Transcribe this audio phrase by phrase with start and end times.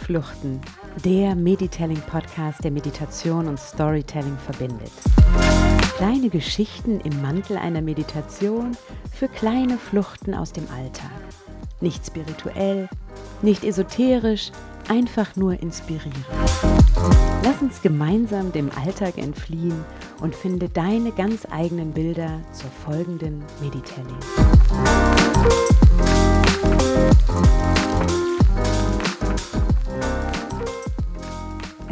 [0.00, 0.60] Fluchten,
[1.04, 4.90] der Meditelling-Podcast, der Meditation und Storytelling verbindet.
[5.96, 8.76] Kleine Geschichten im Mantel einer Meditation
[9.12, 11.10] für kleine Fluchten aus dem Alltag.
[11.80, 12.88] Nicht spirituell,
[13.42, 14.50] nicht esoterisch,
[14.88, 16.24] einfach nur inspirieren.
[17.44, 19.84] Lass uns gemeinsam dem Alltag entfliehen
[20.20, 24.18] und finde deine ganz eigenen Bilder zur folgenden Meditelling.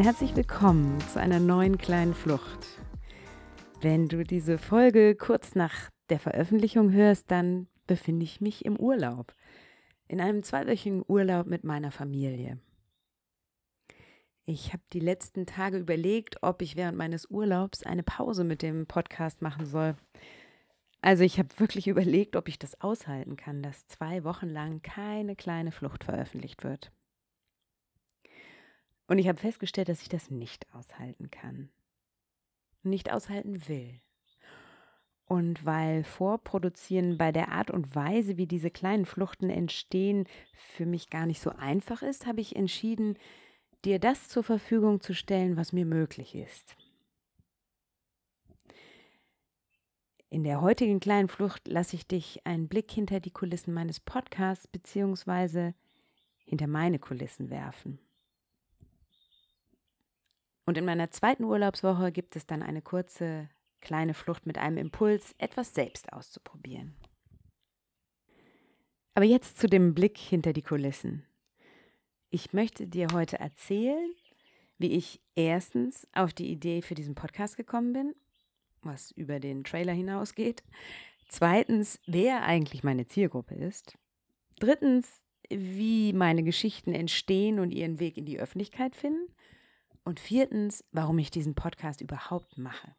[0.01, 2.69] Herzlich willkommen zu einer neuen kleinen Flucht.
[3.81, 9.35] Wenn du diese Folge kurz nach der Veröffentlichung hörst, dann befinde ich mich im Urlaub.
[10.07, 12.61] In einem zweiwöchigen Urlaub mit meiner Familie.
[14.47, 18.87] Ich habe die letzten Tage überlegt, ob ich während meines Urlaubs eine Pause mit dem
[18.87, 19.97] Podcast machen soll.
[21.03, 25.35] Also ich habe wirklich überlegt, ob ich das aushalten kann, dass zwei Wochen lang keine
[25.35, 26.93] kleine Flucht veröffentlicht wird.
[29.09, 31.71] Und ich habe festgestellt, dass ich das nicht aushalten kann.
[32.83, 34.01] Nicht aushalten will.
[35.25, 41.11] Und weil Vorproduzieren bei der Art und Weise, wie diese kleinen Fluchten entstehen, für mich
[41.11, 43.19] gar nicht so einfach ist, habe ich entschieden,
[43.85, 46.77] dir das zur Verfügung zu stellen, was mir möglich ist.
[50.31, 54.69] In der heutigen kleinen Flucht lasse ich dich einen Blick hinter die Kulissen meines Podcasts
[54.69, 55.73] bzw.
[56.45, 57.99] hinter meine Kulissen werfen.
[60.69, 63.49] Und in meiner zweiten Urlaubswoche gibt es dann eine kurze
[63.81, 66.95] kleine Flucht mit einem Impuls, etwas selbst auszuprobieren.
[69.15, 71.25] Aber jetzt zu dem Blick hinter die Kulissen.
[72.29, 74.11] Ich möchte dir heute erzählen,
[74.77, 78.15] wie ich erstens auf die Idee für diesen Podcast gekommen bin,
[78.83, 80.63] was über den Trailer hinausgeht.
[81.31, 83.97] Zweitens, wer eigentlich meine Zielgruppe ist.
[84.61, 89.33] Drittens, wie meine Geschichten entstehen und ihren Weg in die Öffentlichkeit finden.
[90.09, 92.97] Und viertens, warum ich diesen Podcast überhaupt mache.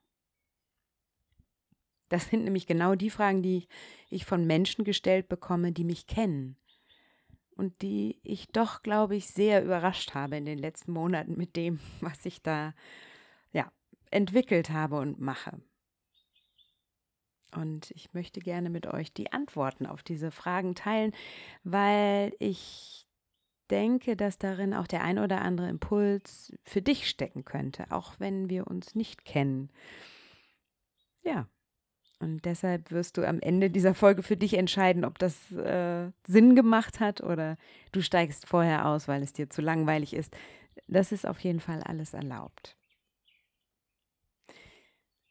[2.07, 3.67] Das sind nämlich genau die Fragen, die
[4.11, 6.55] ich von Menschen gestellt bekomme, die mich kennen
[7.55, 11.79] und die ich doch, glaube ich, sehr überrascht habe in den letzten Monaten mit dem,
[11.99, 12.75] was ich da
[13.53, 13.71] ja,
[14.11, 15.59] entwickelt habe und mache.
[17.55, 21.15] Und ich möchte gerne mit euch die Antworten auf diese Fragen teilen,
[21.63, 23.08] weil ich
[23.71, 28.49] denke, dass darin auch der ein oder andere Impuls für dich stecken könnte, auch wenn
[28.49, 29.69] wir uns nicht kennen.
[31.23, 31.47] Ja,
[32.19, 36.55] und deshalb wirst du am Ende dieser Folge für dich entscheiden, ob das äh, Sinn
[36.55, 37.57] gemacht hat oder
[37.93, 40.35] du steigst vorher aus, weil es dir zu langweilig ist.
[40.87, 42.75] Das ist auf jeden Fall alles erlaubt.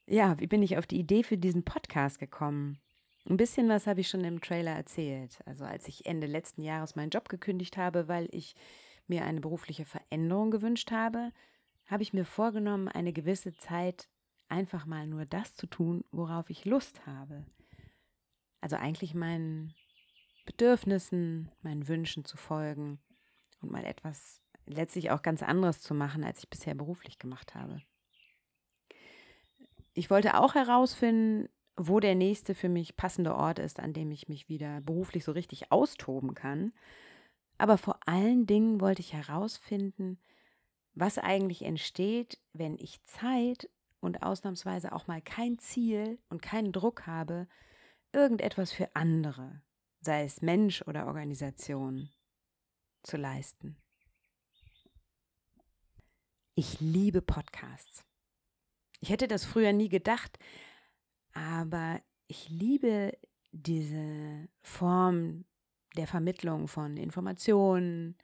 [0.07, 2.79] Ja, wie bin ich auf die Idee für diesen Podcast gekommen?
[3.29, 5.41] Ein bisschen was habe ich schon im Trailer erzählt.
[5.45, 8.55] Also als ich Ende letzten Jahres meinen Job gekündigt habe, weil ich
[9.07, 11.33] mir eine berufliche Veränderung gewünscht habe,
[11.87, 14.09] habe ich mir vorgenommen, eine gewisse Zeit
[14.49, 17.45] einfach mal nur das zu tun, worauf ich Lust habe.
[18.63, 19.75] Also eigentlich meinen
[20.47, 22.99] Bedürfnissen, meinen Wünschen zu folgen
[23.61, 27.83] und mal etwas letztlich auch ganz anderes zu machen, als ich bisher beruflich gemacht habe.
[29.93, 34.29] Ich wollte auch herausfinden, wo der nächste für mich passende Ort ist, an dem ich
[34.29, 36.73] mich wieder beruflich so richtig austoben kann.
[37.57, 40.19] Aber vor allen Dingen wollte ich herausfinden,
[40.95, 47.07] was eigentlich entsteht, wenn ich Zeit und ausnahmsweise auch mal kein Ziel und keinen Druck
[47.07, 47.47] habe,
[48.13, 49.63] irgendetwas für andere,
[50.01, 52.11] sei es Mensch oder Organisation,
[53.03, 53.77] zu leisten.
[56.55, 58.05] Ich liebe Podcasts.
[59.01, 60.39] Ich hätte das früher nie gedacht,
[61.39, 63.17] aber ich liebe
[63.53, 65.45] diese Form
[65.97, 68.17] der Vermittlung von Informationen,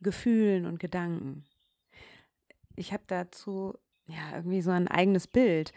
[0.00, 1.44] Gefühlen und Gedanken.
[2.76, 3.74] Ich habe dazu
[4.06, 5.72] ja irgendwie so ein eigenes Bild.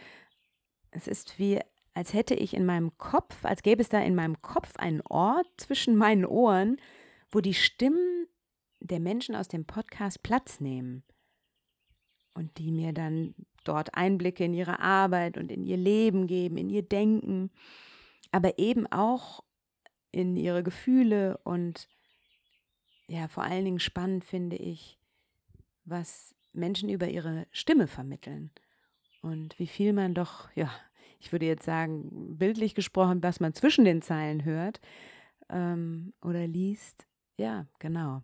[0.92, 1.60] Es ist wie,
[1.94, 5.48] als hätte ich in meinem Kopf, als gäbe es da in meinem Kopf einen Ort
[5.58, 6.78] zwischen meinen Ohren,
[7.32, 8.28] wo die Stimmen
[8.80, 11.04] der Menschen aus dem Podcast Platz nehmen
[12.34, 16.70] und die mir dann dort Einblicke in ihre Arbeit und in ihr Leben geben, in
[16.70, 17.52] ihr Denken,
[18.32, 19.44] aber eben auch
[20.12, 21.88] in ihre Gefühle und
[23.08, 24.98] ja, vor allen Dingen spannend finde ich,
[25.86, 28.52] was Menschen über ihre Stimme vermitteln
[29.22, 30.72] und wie viel man doch, ja,
[31.20, 34.82] ich würde jetzt sagen, bildlich gesprochen, was man zwischen den Zeilen hört
[35.50, 37.08] ähm, oder liest,
[37.38, 38.24] ja, genau.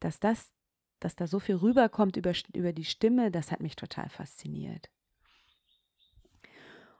[0.00, 0.52] Dass das
[1.00, 4.90] dass da so viel rüberkommt über, über die Stimme, das hat mich total fasziniert.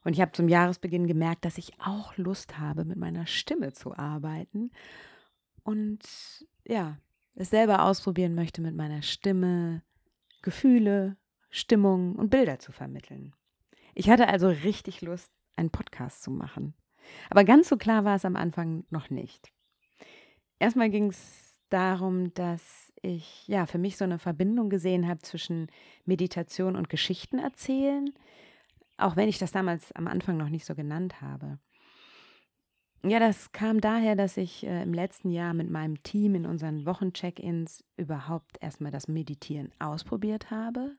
[0.04, 3.96] Und ich habe zum Jahresbeginn gemerkt, dass ich auch Lust habe, mit meiner Stimme zu
[3.96, 4.70] arbeiten.
[5.64, 6.98] Und ja,
[7.34, 9.82] es selber ausprobieren möchte, mit meiner Stimme
[10.42, 11.16] Gefühle,
[11.50, 13.34] Stimmung und Bilder zu vermitteln.
[13.94, 16.74] Ich hatte also richtig Lust, einen Podcast zu machen.
[17.30, 19.52] Aber ganz so klar war es am Anfang noch nicht.
[20.58, 25.68] Erstmal ging es darum, dass ich ja für mich so eine Verbindung gesehen habe zwischen
[26.04, 28.12] Meditation und Geschichten erzählen,
[28.96, 31.58] auch wenn ich das damals am Anfang noch nicht so genannt habe.
[33.04, 36.86] Ja, das kam daher, dass ich äh, im letzten Jahr mit meinem Team in unseren
[36.86, 40.92] Wochencheck-ins überhaupt erstmal das Meditieren ausprobiert habe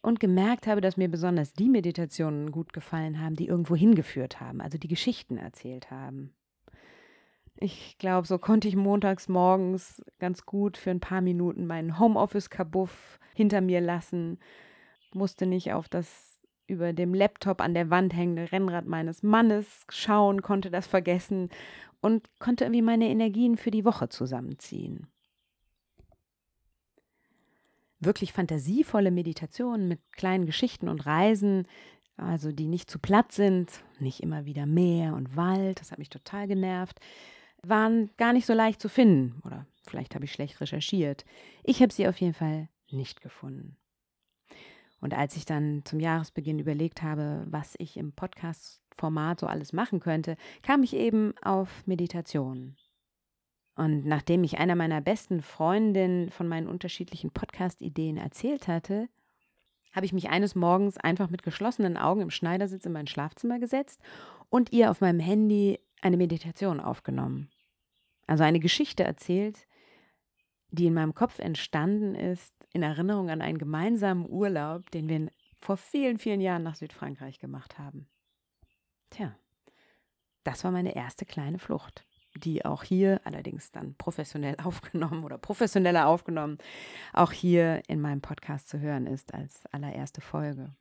[0.00, 4.60] und gemerkt habe, dass mir besonders die Meditationen gut gefallen haben, die irgendwo hingeführt haben,
[4.60, 6.32] also die Geschichten erzählt haben.
[7.60, 13.18] Ich glaube, so konnte ich montags morgens ganz gut für ein paar Minuten meinen Homeoffice-Kabuff
[13.34, 14.38] hinter mir lassen,
[15.12, 20.42] musste nicht auf das über dem Laptop an der Wand hängende Rennrad meines Mannes schauen,
[20.42, 21.48] konnte das vergessen
[22.00, 25.08] und konnte irgendwie meine Energien für die Woche zusammenziehen.
[27.98, 31.66] Wirklich fantasievolle Meditationen mit kleinen Geschichten und Reisen,
[32.16, 36.10] also die nicht zu platt sind, nicht immer wieder Meer und Wald, das hat mich
[36.10, 37.00] total genervt,
[37.62, 39.40] waren gar nicht so leicht zu finden.
[39.44, 41.24] Oder vielleicht habe ich schlecht recherchiert.
[41.64, 43.76] Ich habe sie auf jeden Fall nicht gefunden.
[45.00, 50.00] Und als ich dann zum Jahresbeginn überlegt habe, was ich im Podcast-Format so alles machen
[50.00, 52.76] könnte, kam ich eben auf Meditation.
[53.76, 59.08] Und nachdem ich einer meiner besten Freundinnen von meinen unterschiedlichen Podcast-Ideen erzählt hatte,
[59.92, 64.00] habe ich mich eines Morgens einfach mit geschlossenen Augen im Schneidersitz in mein Schlafzimmer gesetzt
[64.50, 67.50] und ihr auf meinem Handy eine Meditation aufgenommen.
[68.26, 69.66] Also eine Geschichte erzählt,
[70.70, 75.76] die in meinem Kopf entstanden ist, in Erinnerung an einen gemeinsamen Urlaub, den wir vor
[75.76, 78.08] vielen, vielen Jahren nach Südfrankreich gemacht haben.
[79.10, 79.34] Tja,
[80.44, 82.06] das war meine erste kleine Flucht,
[82.36, 86.58] die auch hier, allerdings dann professionell aufgenommen oder professioneller aufgenommen,
[87.12, 90.74] auch hier in meinem Podcast zu hören ist als allererste Folge.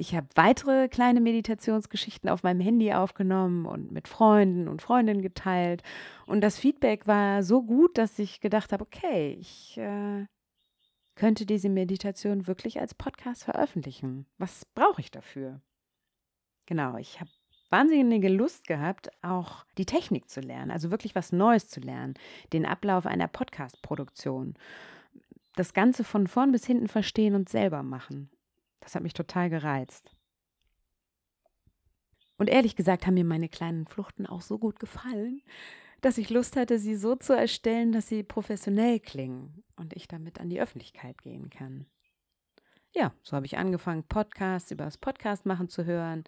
[0.00, 5.82] Ich habe weitere kleine Meditationsgeschichten auf meinem Handy aufgenommen und mit Freunden und Freundinnen geteilt.
[6.24, 10.24] Und das Feedback war so gut, dass ich gedacht habe, okay, ich äh,
[11.16, 14.24] könnte diese Meditation wirklich als Podcast veröffentlichen.
[14.38, 15.60] Was brauche ich dafür?
[16.64, 17.28] Genau, ich habe
[17.68, 22.14] wahnsinnige Lust gehabt, auch die Technik zu lernen, also wirklich was Neues zu lernen,
[22.54, 24.54] den Ablauf einer Podcast-Produktion,
[25.56, 28.30] das Ganze von vorn bis hinten verstehen und selber machen.
[28.80, 30.14] Das hat mich total gereizt.
[32.36, 35.42] Und ehrlich gesagt haben mir meine kleinen Fluchten auch so gut gefallen,
[36.00, 40.40] dass ich Lust hatte, sie so zu erstellen, dass sie professionell klingen und ich damit
[40.40, 41.86] an die Öffentlichkeit gehen kann.
[42.92, 46.24] Ja, so habe ich angefangen, Podcasts über das Podcast machen zu hören,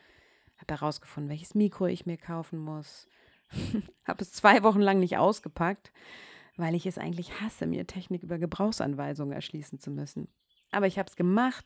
[0.59, 3.09] habe herausgefunden, welches Mikro ich mir kaufen muss,
[4.05, 5.93] habe es zwei Wochen lang nicht ausgepackt,
[6.57, 10.29] weil ich es eigentlich hasse, mir Technik über Gebrauchsanweisungen erschließen zu müssen.
[10.71, 11.65] Aber ich habe es gemacht,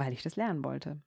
[0.00, 1.00] weil ich das lernen wollte.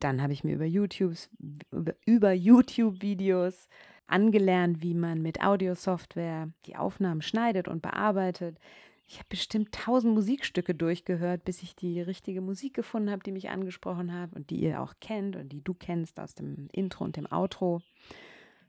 [0.00, 1.28] Dann habe ich mir über, YouTubes,
[1.72, 3.68] über, über YouTube-Videos
[4.06, 8.58] angelernt, wie man mit Audiosoftware die Aufnahmen schneidet und bearbeitet.
[9.06, 13.50] Ich habe bestimmt tausend Musikstücke durchgehört, bis ich die richtige Musik gefunden habe, die mich
[13.50, 17.16] angesprochen hat und die ihr auch kennt und die du kennst aus dem Intro und
[17.16, 17.82] dem Outro.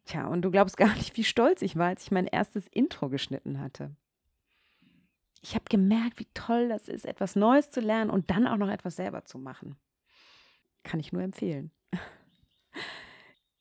[0.06, 3.10] Tja, und du glaubst gar nicht, wie stolz ich war, als ich mein erstes Intro
[3.10, 3.96] geschnitten hatte
[5.42, 8.70] ich habe gemerkt, wie toll das ist, etwas Neues zu lernen und dann auch noch
[8.70, 9.76] etwas selber zu machen.
[10.84, 11.72] Kann ich nur empfehlen.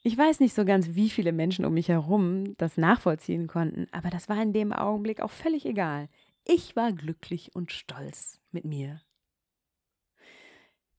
[0.02, 4.11] Ich weiß nicht so ganz, wie viele Menschen um mich herum das nachvollziehen konnten, aber
[4.11, 6.08] das war in dem Augenblick auch völlig egal.
[6.47, 9.02] Ich war glücklich und stolz mit mir.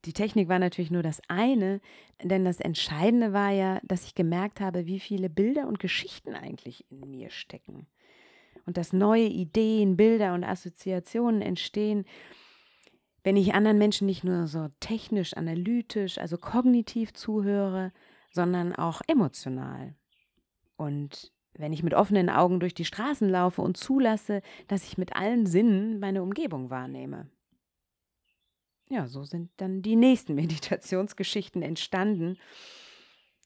[0.05, 1.81] Die Technik war natürlich nur das eine,
[2.21, 6.85] denn das Entscheidende war ja, dass ich gemerkt habe, wie viele Bilder und Geschichten eigentlich
[6.91, 7.87] in mir stecken
[8.69, 12.05] und dass neue Ideen, Bilder und Assoziationen entstehen,
[13.23, 17.91] wenn ich anderen Menschen nicht nur so technisch, analytisch, also kognitiv zuhöre,
[18.31, 19.95] sondern auch emotional.
[20.77, 25.15] Und wenn ich mit offenen Augen durch die Straßen laufe und zulasse, dass ich mit
[25.15, 27.27] allen Sinnen meine Umgebung wahrnehme.
[28.87, 32.37] Ja, so sind dann die nächsten Meditationsgeschichten entstanden.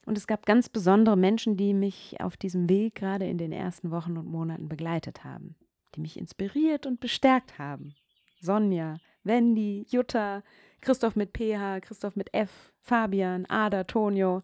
[0.05, 3.91] Und es gab ganz besondere Menschen, die mich auf diesem Weg gerade in den ersten
[3.91, 5.55] Wochen und Monaten begleitet haben,
[5.95, 7.95] die mich inspiriert und bestärkt haben.
[8.41, 10.43] Sonja, Wendy, Jutta,
[10.81, 14.43] Christoph mit PH, Christoph mit F, Fabian, Ada, Tonio.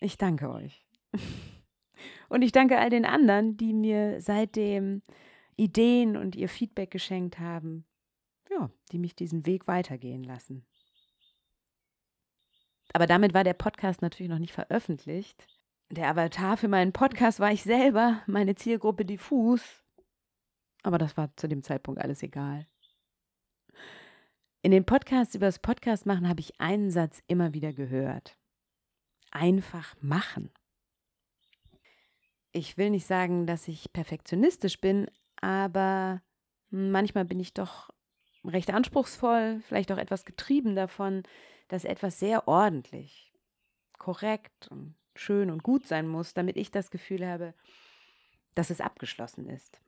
[0.00, 0.86] Ich danke euch.
[2.30, 5.02] Und ich danke all den anderen, die mir seitdem
[5.56, 7.84] Ideen und ihr Feedback geschenkt haben,
[8.48, 10.64] ja, die mich diesen Weg weitergehen lassen.
[12.92, 15.46] Aber damit war der Podcast natürlich noch nicht veröffentlicht.
[15.90, 19.82] Der Avatar für meinen Podcast war ich selber, meine Zielgruppe diffus.
[20.82, 22.66] Aber das war zu dem Zeitpunkt alles egal.
[24.62, 28.36] In den Podcasts über das Podcast machen habe ich einen Satz immer wieder gehört.
[29.30, 30.50] Einfach machen.
[32.52, 35.08] Ich will nicht sagen, dass ich perfektionistisch bin,
[35.40, 36.20] aber
[36.70, 37.90] manchmal bin ich doch
[38.44, 41.22] recht anspruchsvoll, vielleicht auch etwas getrieben davon,
[41.70, 43.32] dass etwas sehr ordentlich,
[43.98, 47.54] korrekt und schön und gut sein muss, damit ich das Gefühl habe,
[48.56, 49.80] dass es abgeschlossen ist.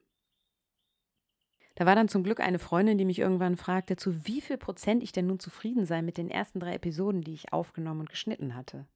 [1.75, 5.03] Da war dann zum Glück eine Freundin, die mich irgendwann fragte, zu wie viel Prozent
[5.03, 8.55] ich denn nun zufrieden sei mit den ersten drei Episoden, die ich aufgenommen und geschnitten
[8.55, 8.87] hatte.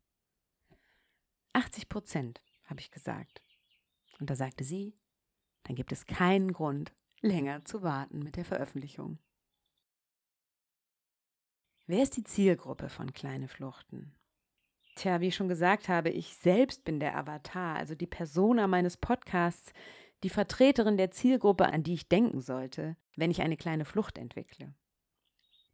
[1.54, 3.42] 80 Prozent, habe ich gesagt.
[4.20, 4.94] Und da sagte sie,
[5.64, 9.18] dann gibt es keinen Grund, länger zu warten mit der Veröffentlichung.
[11.88, 14.12] Wer ist die Zielgruppe von Kleine Fluchten?
[14.96, 18.96] Tja, wie ich schon gesagt habe, ich selbst bin der Avatar, also die Persona meines
[18.96, 19.72] Podcasts,
[20.24, 24.74] die Vertreterin der Zielgruppe, an die ich denken sollte, wenn ich eine kleine Flucht entwickle.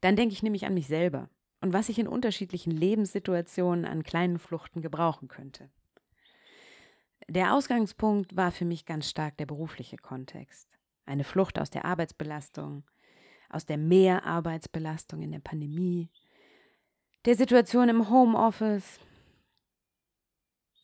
[0.02, 1.30] Dann denke ich nämlich an mich selber
[1.62, 5.70] und was ich in unterschiedlichen Lebenssituationen an kleinen Fluchten gebrauchen könnte.
[7.26, 10.68] Der Ausgangspunkt war für mich ganz stark der berufliche Kontext.
[11.06, 12.84] Eine Flucht aus der Arbeitsbelastung,
[13.52, 16.10] aus der Mehrarbeitsbelastung in der Pandemie,
[17.24, 18.98] der Situation im Homeoffice,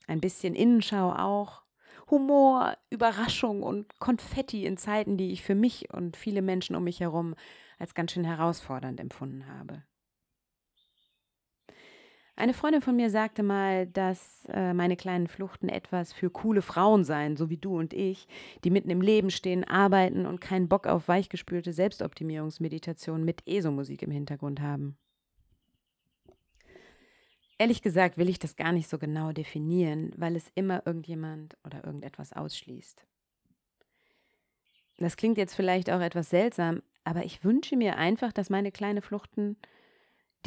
[0.06, 1.62] ein bisschen Innenschau auch,
[2.10, 7.00] Humor, Überraschung und Konfetti in Zeiten, die ich für mich und viele Menschen um mich
[7.00, 7.34] herum
[7.78, 9.82] als ganz schön herausfordernd empfunden habe.
[12.38, 17.02] Eine Freundin von mir sagte mal, dass äh, meine kleinen Fluchten etwas für coole Frauen
[17.02, 18.28] seien, so wie du und ich,
[18.62, 24.12] die mitten im Leben stehen, arbeiten und keinen Bock auf weichgespülte Selbstoptimierungsmeditation mit ESO-Musik im
[24.12, 24.96] Hintergrund haben.
[27.58, 31.84] Ehrlich gesagt will ich das gar nicht so genau definieren, weil es immer irgendjemand oder
[31.84, 33.04] irgendetwas ausschließt.
[34.98, 39.02] Das klingt jetzt vielleicht auch etwas seltsam, aber ich wünsche mir einfach, dass meine kleine
[39.02, 39.56] Fluchten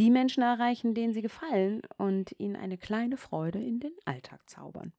[0.02, 4.94] die Menschen erreichen, denen sie gefallen und ihnen eine kleine Freude in den Alltag zaubern.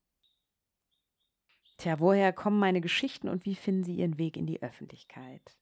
[1.76, 5.58] Tja, woher kommen meine Geschichten und wie finden sie ihren Weg in die Öffentlichkeit?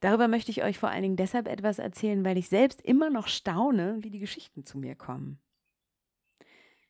[0.00, 3.28] Darüber möchte ich euch vor allen Dingen deshalb etwas erzählen, weil ich selbst immer noch
[3.28, 5.38] staune, wie die Geschichten zu mir kommen.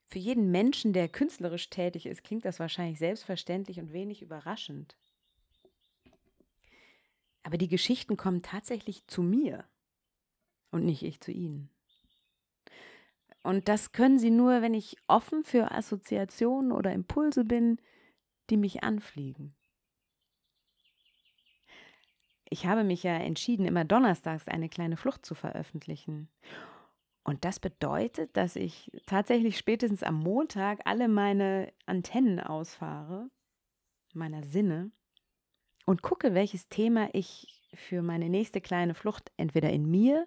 [0.06, 4.96] Für jeden Menschen, der künstlerisch tätig ist, klingt das wahrscheinlich selbstverständlich und wenig überraschend.
[7.42, 9.64] Aber die Geschichten kommen tatsächlich zu mir
[10.72, 11.70] und nicht ich zu ihnen.
[13.44, 17.78] Und das können sie nur, wenn ich offen für Assoziationen oder Impulse bin,
[18.50, 19.54] die mich anfliegen.
[22.48, 26.28] Ich habe mich ja entschieden, immer donnerstags eine kleine Flucht zu veröffentlichen.
[27.24, 33.30] Und das bedeutet, dass ich tatsächlich spätestens am Montag alle meine Antennen ausfahre,
[34.12, 34.90] meiner Sinne,
[35.86, 40.26] und gucke, welches Thema ich für meine nächste kleine Flucht entweder in mir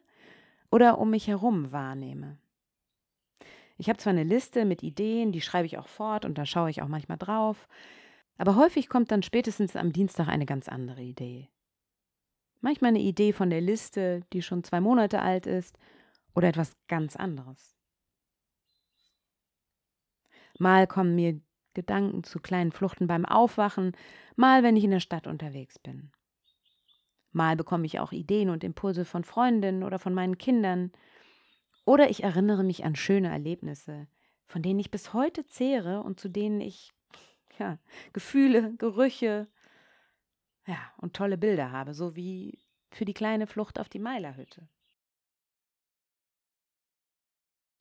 [0.76, 2.38] oder um mich herum wahrnehme.
[3.78, 6.70] Ich habe zwar eine Liste mit Ideen, die schreibe ich auch fort und da schaue
[6.70, 7.70] ich auch manchmal drauf,
[8.38, 11.48] aber häufig kommt dann spätestens am Dienstag eine ganz andere Idee.
[12.60, 15.80] Manchmal eine Idee von der Liste, die schon zwei Monate alt ist,
[16.34, 17.78] oder etwas ganz anderes.
[20.60, 21.40] Mal kommen mir
[21.74, 23.94] Gedanken zu kleinen Fluchten beim Aufwachen,
[24.36, 26.12] mal wenn ich in der Stadt unterwegs bin.
[27.36, 30.94] Mal bekomme ich auch Ideen und Impulse von Freundinnen oder von meinen Kindern.
[31.84, 34.08] Oder ich erinnere mich an schöne Erlebnisse,
[34.48, 36.94] von denen ich bis heute zehre und zu denen ich
[37.60, 37.78] ja,
[38.14, 39.50] Gefühle, Gerüche
[40.66, 42.58] ja, und tolle Bilder habe, so wie
[42.90, 44.70] für die kleine Flucht auf die Meilerhütte.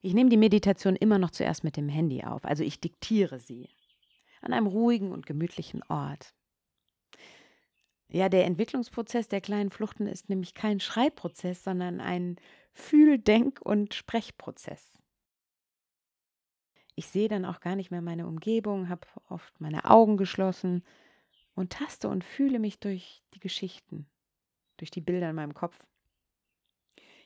[0.01, 3.71] Ich nehme die Meditation immer noch zuerst mit dem Handy auf, also ich diktiere sie
[4.43, 6.35] an einem ruhigen und gemütlichen Ort.
[8.15, 12.37] Ja, der Entwicklungsprozess der kleinen Fluchten ist nämlich kein Schreibprozess, sondern ein
[12.73, 15.03] Fühl-, Denk- und Sprechprozess.
[16.95, 20.85] Ich sehe dann auch gar nicht mehr meine Umgebung, habe oft meine Augen geschlossen
[21.57, 24.07] und taste und fühle mich durch die Geschichten,
[24.77, 25.85] durch die Bilder in meinem Kopf.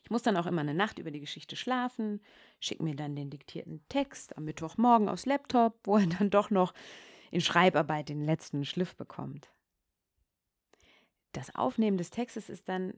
[0.03, 2.23] Ich muss dann auch immer eine Nacht über die Geschichte schlafen,
[2.61, 6.73] schicke mir dann den diktierten Text am Mittwochmorgen aufs Laptop, wo er dann doch noch
[7.31, 9.51] in Schreibarbeit den letzten Schliff bekommt
[11.39, 12.95] das Aufnehmen des Textes ist dann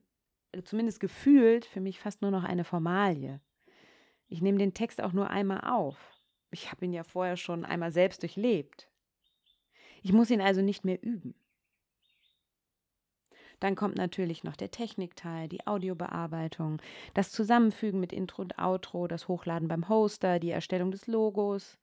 [0.52, 3.40] äh, zumindest gefühlt für mich fast nur noch eine Formalie.
[4.28, 5.96] Ich nehme den Text auch nur einmal auf.
[6.50, 8.88] Ich habe ihn ja vorher schon einmal selbst durchlebt.
[10.02, 11.34] Ich muss ihn also nicht mehr üben.
[13.60, 16.80] Dann kommt natürlich noch der Technikteil, die Audiobearbeitung,
[17.12, 21.76] das Zusammenfügen mit Intro und Outro, das Hochladen beim Hoster, die Erstellung des Logos.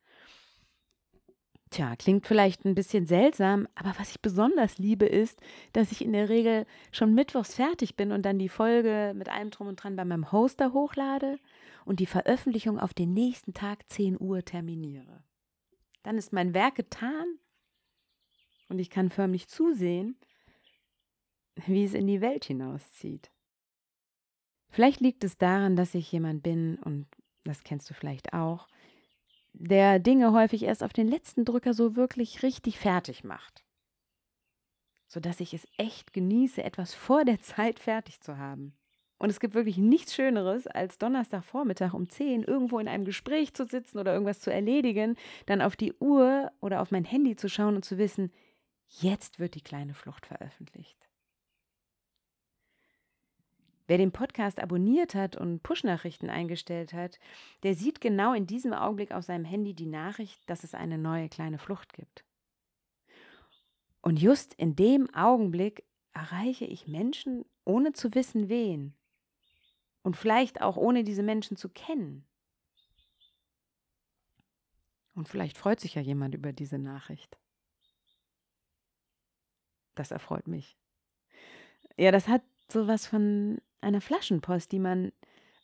[1.69, 5.41] Tja, klingt vielleicht ein bisschen seltsam, aber was ich besonders liebe, ist,
[5.73, 9.49] dass ich in der Regel schon mittwochs fertig bin und dann die Folge mit allem
[9.49, 11.39] drum und dran bei meinem Hoster hochlade
[11.83, 15.23] und die Veröffentlichung auf den nächsten Tag 10 Uhr terminiere.
[16.03, 17.25] Dann ist mein Werk getan
[18.69, 20.17] und ich kann förmlich zusehen,
[21.65, 23.29] wie es in die Welt hinauszieht.
[24.69, 27.07] Vielleicht liegt es daran, dass ich jemand bin, und
[27.43, 28.67] das kennst du vielleicht auch,
[29.59, 33.63] der Dinge häufig erst auf den letzten Drücker so wirklich richtig fertig macht.
[35.07, 38.77] Sodass ich es echt genieße, etwas vor der Zeit fertig zu haben.
[39.19, 43.65] Und es gibt wirklich nichts Schöneres, als Donnerstagvormittag um 10 irgendwo in einem Gespräch zu
[43.65, 45.15] sitzen oder irgendwas zu erledigen,
[45.47, 48.31] dann auf die Uhr oder auf mein Handy zu schauen und zu wissen,
[48.87, 51.06] jetzt wird die kleine Flucht veröffentlicht.
[53.87, 57.19] Wer den Podcast abonniert hat und Push-Nachrichten eingestellt hat,
[57.63, 61.29] der sieht genau in diesem Augenblick auf seinem Handy die Nachricht, dass es eine neue
[61.29, 62.25] kleine Flucht gibt.
[64.01, 68.93] Und just in dem Augenblick erreiche ich Menschen, ohne zu wissen, wen.
[70.03, 72.25] Und vielleicht auch ohne diese Menschen zu kennen.
[75.13, 77.37] Und vielleicht freut sich ja jemand über diese Nachricht.
[79.95, 80.77] Das erfreut mich.
[81.97, 85.11] Ja, das hat sowas von einer Flaschenpost, die man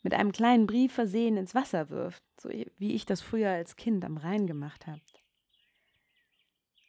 [0.02, 4.04] mit einem kleinen Brief versehen ins Wasser wirft, so wie ich das früher als Kind
[4.04, 5.00] am Rhein gemacht habe.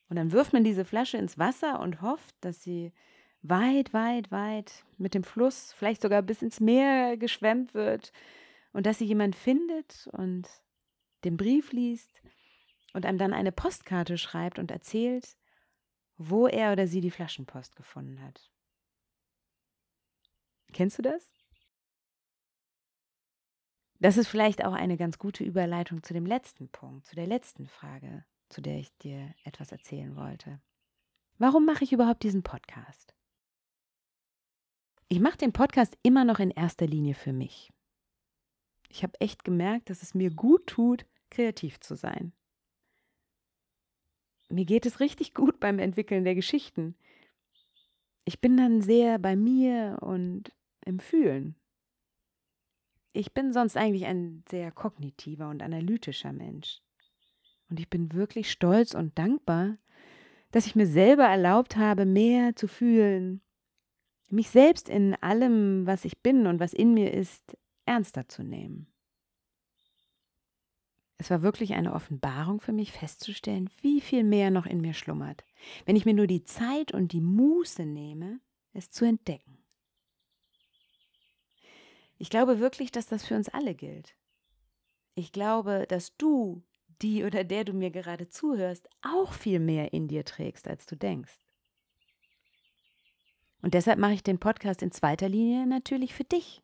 [0.10, 2.94] Und dann wirft man diese Flasche ins Wasser und hofft, dass sie
[3.41, 8.12] weit, weit, weit mit dem Fluss, vielleicht sogar bis ins Meer geschwemmt wird
[8.74, 10.48] und dass sie jemand findet und
[11.24, 12.22] den Brief liest
[12.94, 15.38] und einem dann eine Postkarte schreibt und erzählt,
[16.17, 18.50] wo er oder sie die Flaschenpost gefunden hat.
[20.75, 21.34] Kennst du das?
[24.01, 27.69] Das ist vielleicht auch eine ganz gute Überleitung zu dem letzten Punkt, zu der letzten
[27.69, 30.60] Frage, zu der ich dir etwas erzählen wollte.
[31.38, 33.15] Warum mache ich überhaupt diesen Podcast?
[35.08, 37.71] Ich mache den Podcast immer noch in erster Linie für mich.
[38.89, 42.34] Ich habe echt gemerkt, dass es mir gut tut, kreativ zu sein.
[44.49, 46.97] Mir geht es richtig gut beim Entwickeln der Geschichten.
[48.26, 50.52] Ich bin dann sehr bei mir und
[50.86, 51.56] im Fühlen.
[53.13, 56.82] Ich bin sonst eigentlich ein sehr kognitiver und analytischer Mensch.
[57.69, 59.78] Und ich bin wirklich stolz und dankbar,
[60.52, 63.41] dass ich mir selber erlaubt habe, mehr zu fühlen,
[64.30, 68.88] mich selbst in allem, was ich bin und was in mir ist, ernster zu nehmen.
[71.17, 75.45] Es war wirklich eine Offenbarung für mich festzustellen, wie viel mehr noch in mir schlummert,
[75.86, 78.39] wenn ich mir nur die Zeit und die Muße nehme,
[78.74, 79.64] es zu entdecken.
[82.17, 84.15] Ich glaube wirklich, dass das für uns alle gilt.
[85.15, 86.63] Ich glaube, dass du,
[87.01, 90.95] die oder der du mir gerade zuhörst, auch viel mehr in dir trägst, als du
[90.95, 91.39] denkst.
[93.62, 96.62] Und deshalb mache ich den Podcast in zweiter Linie natürlich für dich.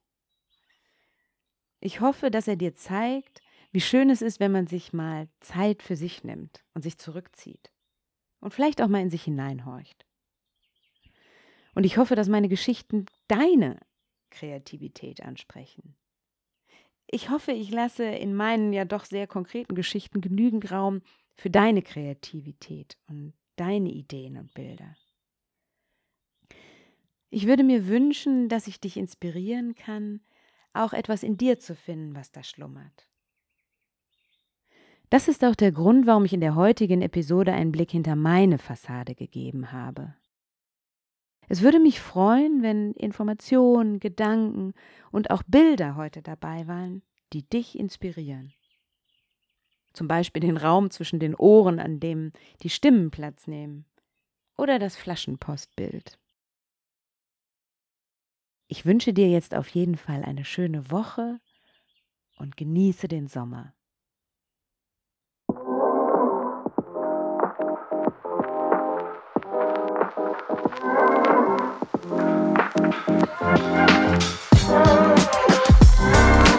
[1.80, 5.82] Ich hoffe, dass er dir zeigt, wie schön es ist, wenn man sich mal Zeit
[5.82, 7.72] für sich nimmt und sich zurückzieht
[8.40, 10.06] und vielleicht auch mal in sich hineinhorcht.
[11.74, 13.80] Und ich hoffe, dass meine Geschichten deine
[14.32, 15.96] Kreativität ansprechen.
[17.06, 21.02] Ich hoffe, ich lasse in meinen ja doch sehr konkreten Geschichten genügend Raum
[21.36, 24.96] für deine Kreativität und deine Ideen und Bilder.
[27.30, 30.22] Ich würde mir wünschen, dass ich dich inspirieren kann,
[30.74, 33.08] auch etwas in dir zu finden, was da schlummert.
[35.10, 38.58] Das ist auch der Grund, warum ich in der heutigen Episode einen Blick hinter meine
[38.58, 40.16] Fassade gegeben habe.
[41.52, 44.74] Es würde mich freuen, wenn Informationen, Gedanken
[45.12, 48.54] und auch Bilder heute dabei waren, die dich inspirieren.
[49.92, 52.32] Zum Beispiel den Raum zwischen den Ohren, an dem
[52.64, 53.84] die Stimmen Platz nehmen.
[54.56, 56.18] Oder das Flaschenpostbild.
[58.70, 61.42] Ich wünsche dir jetzt auf jeden Fall eine schöne Woche
[62.38, 63.74] und genieße den Sommer.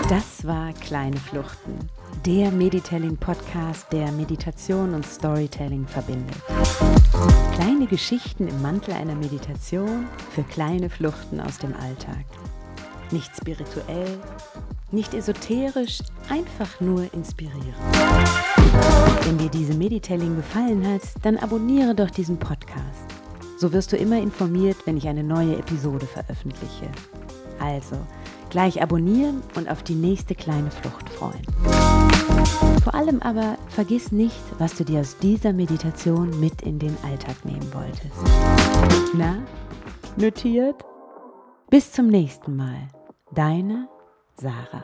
[0.08, 1.88] Das war Kleine Fluchten,
[2.26, 6.36] der Meditelling-Podcast, der Meditation und Storytelling verbindet.
[7.54, 12.24] Kleine Geschichten im Mantel einer Meditation für kleine Fluchten aus dem Alltag.
[13.10, 14.18] Nicht spirituell,
[14.90, 17.74] nicht esoterisch, einfach nur inspirierend.
[19.24, 23.21] Wenn dir diese Meditelling gefallen hat, dann abonniere doch diesen Podcast.
[23.62, 26.90] So wirst du immer informiert, wenn ich eine neue Episode veröffentliche.
[27.60, 27.94] Also,
[28.50, 31.46] gleich abonnieren und auf die nächste kleine Flucht freuen.
[32.82, 37.36] Vor allem aber vergiss nicht, was du dir aus dieser Meditation mit in den Alltag
[37.44, 39.14] nehmen wolltest.
[39.14, 39.36] Na,
[40.16, 40.84] notiert?
[41.70, 42.88] Bis zum nächsten Mal.
[43.30, 43.86] Deine
[44.34, 44.82] Sarah.